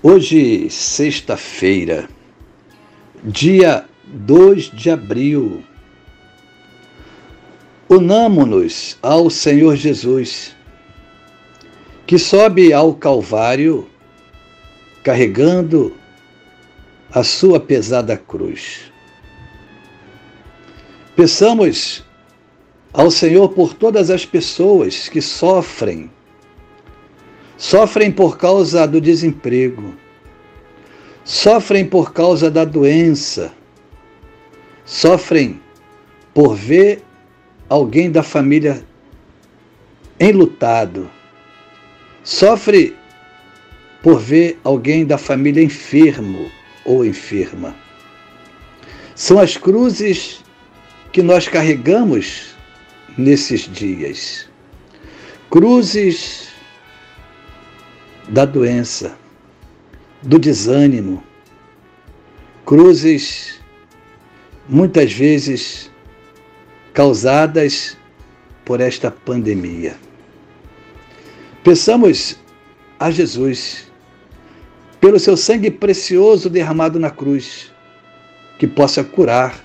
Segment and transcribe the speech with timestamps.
[0.00, 2.08] Hoje, sexta-feira,
[3.24, 5.64] dia 2 de abril,
[7.88, 10.54] unamo-nos ao Senhor Jesus,
[12.06, 13.90] que sobe ao Calvário
[15.02, 15.96] carregando
[17.10, 18.92] a sua pesada cruz.
[21.16, 22.04] Peçamos
[22.92, 26.08] ao Senhor por todas as pessoas que sofrem
[27.58, 29.92] sofrem por causa do desemprego,
[31.24, 33.52] sofrem por causa da doença,
[34.86, 35.60] sofrem
[36.32, 37.02] por ver
[37.68, 38.82] alguém da família
[40.20, 41.10] enlutado,
[42.22, 42.96] sofre
[44.02, 46.48] por ver alguém da família enfermo
[46.84, 47.74] ou enferma.
[49.16, 50.44] São as cruzes
[51.10, 52.54] que nós carregamos
[53.16, 54.48] nesses dias.
[55.50, 56.48] Cruzes
[58.28, 59.16] da doença,
[60.22, 61.22] do desânimo,
[62.64, 63.60] cruzes
[64.68, 65.90] muitas vezes
[66.92, 67.96] causadas
[68.64, 69.96] por esta pandemia.
[71.64, 72.36] Peçamos
[72.98, 73.90] a Jesus,
[75.00, 77.72] pelo seu sangue precioso derramado na cruz,
[78.58, 79.64] que possa curar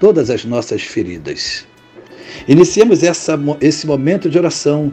[0.00, 1.66] todas as nossas feridas.
[2.46, 4.92] Iniciemos essa, esse momento de oração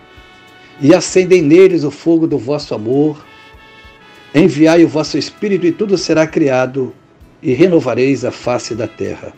[0.81, 3.23] e acendei neles o fogo do vosso amor.
[4.33, 6.93] Enviai o vosso Espírito e tudo será criado,
[7.41, 9.33] e renovareis a face da terra.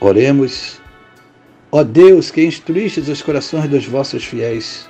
[0.00, 0.80] Oremos.
[1.70, 4.88] Ó Deus, que instruístes os corações dos vossos fiéis,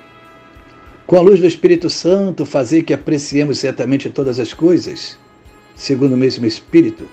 [1.05, 5.17] com a luz do Espírito Santo, fazei que apreciemos certamente todas as coisas,
[5.75, 7.05] segundo o mesmo Espírito,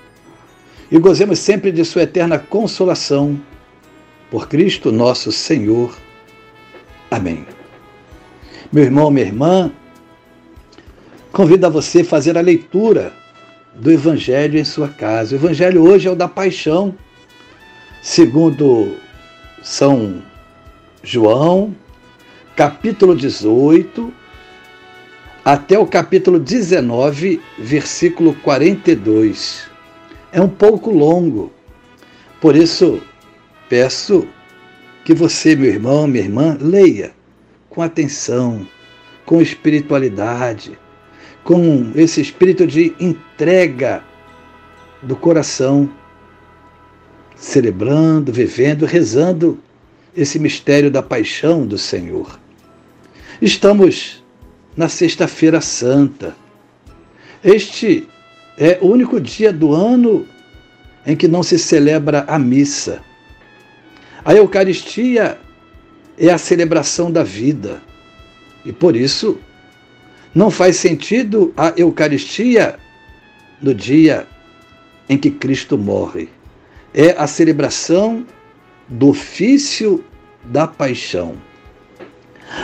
[0.90, 3.40] e gozemos sempre de Sua eterna consolação.
[4.30, 5.96] Por Cristo nosso Senhor.
[7.10, 7.55] Amém.
[8.72, 9.70] Meu irmão, minha irmã,
[11.32, 13.12] convido a você a fazer a leitura
[13.76, 15.34] do Evangelho em sua casa.
[15.34, 16.92] O Evangelho hoje é o da paixão,
[18.02, 18.96] segundo
[19.62, 20.20] São
[21.00, 21.76] João,
[22.56, 24.12] capítulo 18,
[25.44, 29.68] até o capítulo 19, versículo 42.
[30.32, 31.52] É um pouco longo,
[32.40, 33.00] por isso
[33.68, 34.26] peço
[35.04, 37.14] que você, meu irmão, minha irmã, leia
[37.76, 38.66] com atenção,
[39.26, 40.78] com espiritualidade,
[41.44, 44.02] com esse espírito de entrega
[45.02, 45.86] do coração,
[47.36, 49.60] celebrando, vivendo, rezando
[50.16, 52.40] esse mistério da paixão do Senhor.
[53.42, 54.24] Estamos
[54.74, 56.34] na Sexta-feira Santa.
[57.44, 58.08] Este
[58.56, 60.26] é o único dia do ano
[61.06, 63.02] em que não se celebra a missa.
[64.24, 65.38] A Eucaristia
[66.18, 67.82] é a celebração da vida.
[68.64, 69.38] E por isso,
[70.34, 72.78] não faz sentido a Eucaristia
[73.60, 74.26] no dia
[75.08, 76.28] em que Cristo morre.
[76.92, 78.26] É a celebração
[78.88, 80.04] do ofício
[80.44, 81.36] da paixão.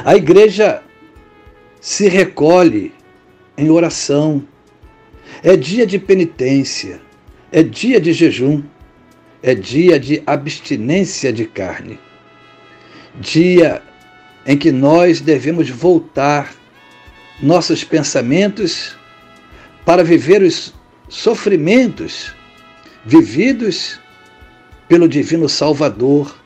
[0.05, 0.83] A igreja
[1.81, 2.93] se recolhe
[3.57, 4.43] em oração.
[5.43, 7.01] É dia de penitência,
[7.51, 8.63] é dia de jejum,
[9.43, 11.99] é dia de abstinência de carne
[13.21, 13.83] dia
[14.47, 16.55] em que nós devemos voltar
[17.41, 18.97] nossos pensamentos
[19.85, 20.75] para viver os
[21.09, 22.35] sofrimentos
[23.05, 24.01] vividos
[24.89, 26.37] pelo Divino Salvador,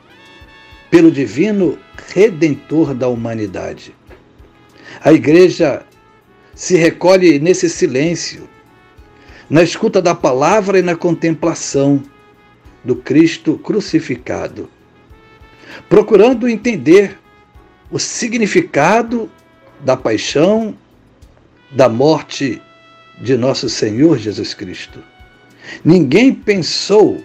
[0.89, 1.77] pelo Divino
[2.13, 3.95] Redentor da humanidade.
[5.01, 5.85] A Igreja
[6.55, 8.49] se recolhe nesse silêncio,
[9.49, 12.01] na escuta da palavra e na contemplação
[12.83, 14.69] do Cristo crucificado
[15.89, 17.17] procurando entender
[17.89, 19.29] o significado
[19.81, 20.75] da paixão,
[21.71, 22.61] da morte
[23.19, 25.03] de nosso Senhor Jesus Cristo.
[25.83, 27.23] Ninguém pensou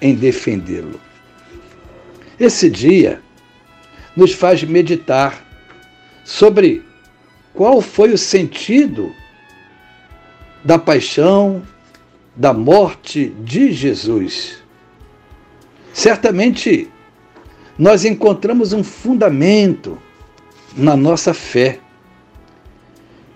[0.00, 1.00] em defendê-lo.
[2.38, 3.20] Esse dia
[4.16, 5.44] nos faz meditar
[6.24, 6.84] sobre
[7.54, 9.14] qual foi o sentido
[10.64, 11.62] da paixão,
[12.34, 14.62] da morte de Jesus.
[15.92, 16.88] Certamente
[17.78, 19.98] nós encontramos um fundamento
[20.76, 21.80] na nossa fé.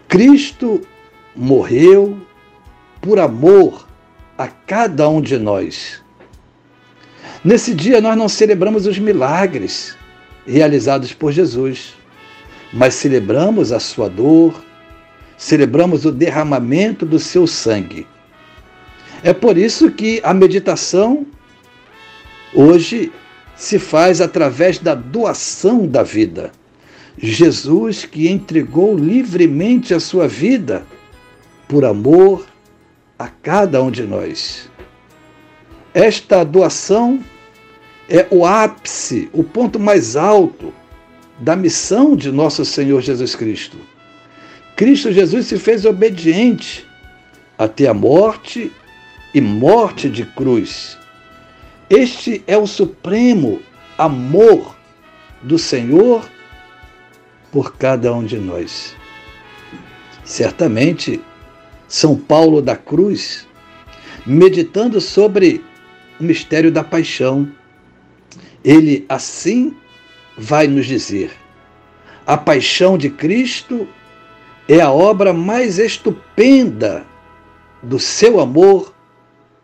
[0.08, 0.80] Cristo
[1.34, 2.18] morreu
[3.00, 3.86] por amor
[4.36, 6.02] a cada um de nós.
[7.44, 9.96] Nesse dia nós não celebramos os milagres
[10.46, 11.94] realizados por Jesus,
[12.72, 14.64] mas celebramos a sua dor,
[15.36, 18.06] celebramos o derramamento do seu sangue.
[19.22, 21.26] É por isso que a meditação
[22.54, 23.12] hoje
[23.56, 26.52] se faz através da doação da vida.
[27.18, 30.86] Jesus que entregou livremente a sua vida
[31.66, 32.46] por amor
[33.18, 34.68] a cada um de nós.
[35.94, 37.24] Esta doação
[38.08, 40.72] é o ápice, o ponto mais alto
[41.38, 43.78] da missão de nosso Senhor Jesus Cristo.
[44.76, 46.86] Cristo Jesus se fez obediente
[47.56, 48.70] até a morte
[49.32, 50.98] e morte de cruz.
[51.88, 53.62] Este é o supremo
[53.96, 54.76] amor
[55.40, 56.28] do Senhor
[57.52, 58.96] por cada um de nós.
[60.24, 61.20] Certamente,
[61.86, 63.46] São Paulo da Cruz,
[64.26, 65.64] meditando sobre
[66.18, 67.48] o mistério da paixão,
[68.64, 69.72] ele assim
[70.36, 71.30] vai nos dizer:
[72.26, 73.86] a paixão de Cristo
[74.68, 77.06] é a obra mais estupenda
[77.80, 78.92] do seu amor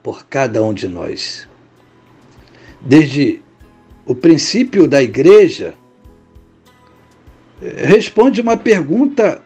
[0.05, 1.51] por cada um de nós.
[2.84, 3.40] Desde
[4.05, 5.75] o princípio da igreja,
[7.61, 9.40] responde uma pergunta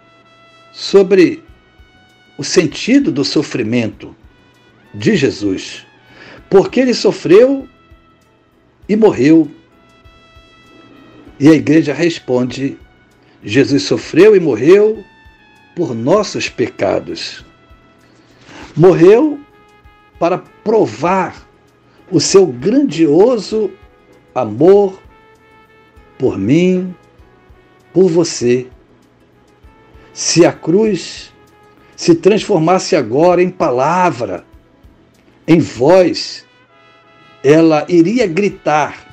[0.72, 1.42] sobre
[2.38, 4.14] o sentido do sofrimento
[4.94, 5.86] de Jesus.
[6.48, 7.68] Porque ele sofreu
[8.88, 9.50] e morreu.
[11.38, 12.78] E a igreja responde:
[13.42, 15.04] Jesus sofreu e morreu
[15.74, 17.44] por nossos pecados.
[18.74, 19.38] Morreu
[20.18, 21.45] para provar
[22.10, 23.70] o seu grandioso
[24.34, 25.00] amor
[26.18, 26.94] por mim,
[27.92, 28.68] por você.
[30.12, 31.32] Se a cruz
[31.94, 34.44] se transformasse agora em palavra,
[35.46, 36.44] em voz,
[37.42, 39.06] ela iria gritar: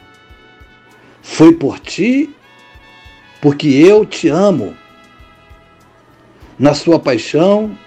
[1.21, 2.33] Foi por ti,
[3.41, 4.75] porque eu te amo.
[6.57, 7.77] Na sua paixão,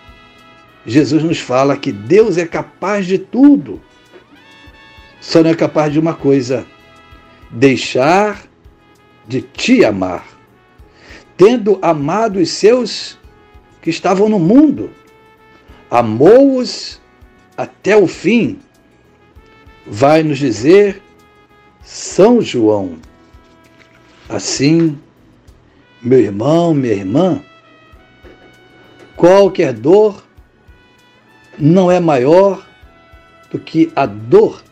[0.84, 3.80] Jesus nos fala que Deus é capaz de tudo,
[5.26, 6.64] só não é capaz de uma coisa:
[7.50, 8.46] deixar
[9.26, 10.36] de te amar
[11.36, 13.18] tendo amado os seus
[13.82, 14.88] que estavam no mundo,
[15.90, 17.00] amou-os
[17.56, 18.60] até o fim,
[19.84, 21.02] vai nos dizer
[21.82, 22.96] São João.
[24.28, 24.96] Assim,
[26.00, 27.42] meu irmão, minha irmã,
[29.16, 30.24] qualquer dor
[31.58, 32.64] não é maior
[33.50, 34.62] do que a dor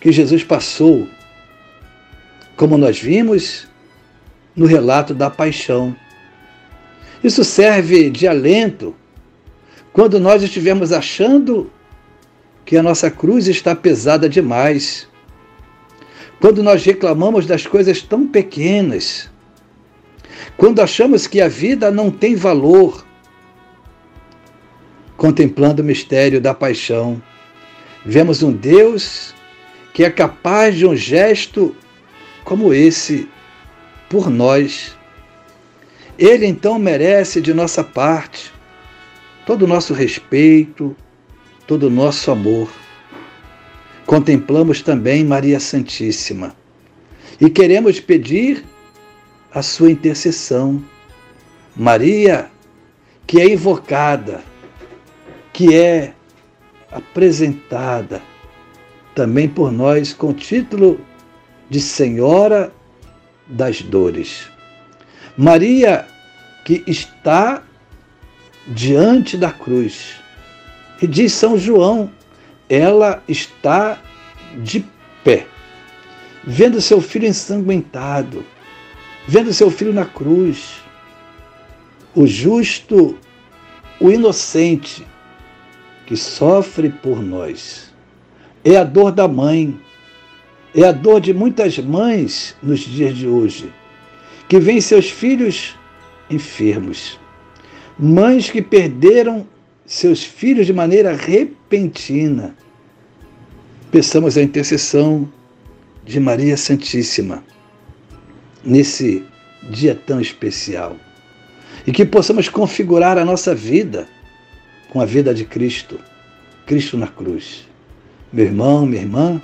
[0.00, 1.08] que Jesus passou,
[2.56, 3.66] como nós vimos
[4.54, 5.94] no relato da paixão.
[7.22, 8.94] Isso serve de alento
[9.92, 11.70] quando nós estivermos achando
[12.64, 15.08] que a nossa cruz está pesada demais.
[16.40, 19.30] Quando nós reclamamos das coisas tão pequenas.
[20.56, 23.06] Quando achamos que a vida não tem valor.
[25.16, 27.22] Contemplando o mistério da paixão,
[28.04, 29.34] vemos um Deus
[29.96, 31.74] que é capaz de um gesto
[32.44, 33.26] como esse
[34.10, 34.94] por nós.
[36.18, 38.52] Ele então merece de nossa parte
[39.46, 40.94] todo o nosso respeito,
[41.66, 42.70] todo o nosso amor.
[44.04, 46.54] Contemplamos também Maria Santíssima
[47.40, 48.66] e queremos pedir
[49.50, 50.84] a sua intercessão.
[51.74, 52.50] Maria,
[53.26, 54.44] que é invocada,
[55.54, 56.12] que é
[56.92, 58.20] apresentada
[59.16, 61.00] também por nós com o título
[61.70, 62.70] de Senhora
[63.46, 64.46] das dores.
[65.38, 66.06] Maria,
[66.66, 67.62] que está
[68.68, 70.16] diante da cruz.
[71.00, 72.10] E diz São João,
[72.68, 73.98] ela está
[74.62, 74.84] de
[75.24, 75.46] pé,
[76.44, 78.44] vendo seu filho ensanguentado,
[79.26, 80.74] vendo seu filho na cruz.
[82.14, 83.18] O justo,
[83.98, 85.06] o inocente,
[86.04, 87.85] que sofre por nós.
[88.68, 89.78] É a dor da mãe,
[90.74, 93.72] é a dor de muitas mães nos dias de hoje,
[94.48, 95.76] que veem seus filhos
[96.28, 97.16] enfermos.
[97.96, 99.46] Mães que perderam
[99.86, 102.56] seus filhos de maneira repentina.
[103.92, 105.32] Peçamos a intercessão
[106.04, 107.44] de Maria Santíssima
[108.64, 109.24] nesse
[109.70, 110.96] dia tão especial
[111.86, 114.08] e que possamos configurar a nossa vida
[114.90, 116.00] com a vida de Cristo,
[116.66, 117.64] Cristo na cruz.
[118.32, 119.40] Meu irmão, minha irmã,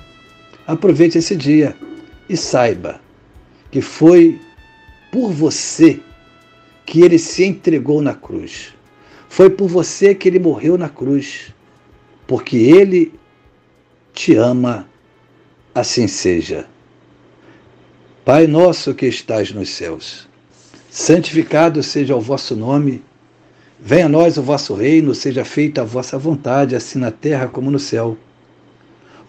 [0.67, 1.77] aproveite esse dia
[2.29, 3.01] e saiba
[3.71, 4.41] que foi
[5.11, 6.01] por você
[6.85, 8.75] que ele se entregou na cruz.
[9.29, 11.55] Foi por você que ele morreu na cruz,
[12.27, 13.15] porque ele
[14.13, 14.89] te ama,
[15.75, 16.67] assim seja.
[18.25, 20.29] Pai nosso que estás nos céus,
[20.91, 23.03] santificado seja o vosso nome,
[23.81, 27.71] venha a nós o vosso reino, seja feita a vossa vontade, assim na terra como
[27.71, 28.19] no céu.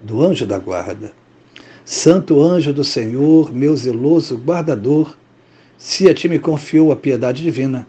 [0.00, 1.12] do anjo da guarda.
[1.84, 5.16] Santo anjo do Senhor, meu zeloso guardador,
[5.76, 7.86] se a ti me confiou a piedade divina,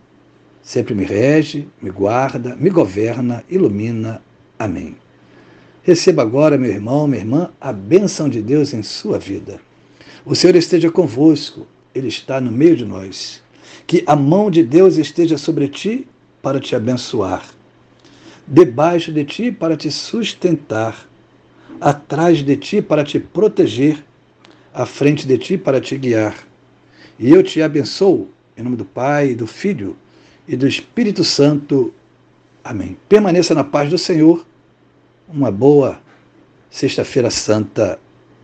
[0.64, 4.22] sempre me rege, me guarda, me governa, ilumina.
[4.58, 4.96] Amém.
[5.84, 9.60] Receba agora, meu irmão, minha irmã, a bênção de Deus em sua vida.
[10.24, 13.42] O Senhor esteja convosco, Ele está no meio de nós.
[13.88, 16.08] Que a mão de Deus esteja sobre ti
[16.42, 17.46] para te abençoar,
[18.48, 21.10] debaixo de ti para te sustentar,
[21.82, 24.06] atrás de ti para te proteger,
[24.72, 26.36] à frente de ti para te guiar.
[27.18, 29.98] E eu te abençoo, em nome do Pai, do Filho
[30.48, 31.94] e do Espírito Santo.
[32.64, 32.96] Amém.
[33.10, 34.46] Permaneça na paz do Senhor.
[35.28, 36.00] Uma boa
[36.70, 38.00] Sexta-feira Santa.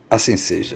[0.09, 0.75] Assim seja.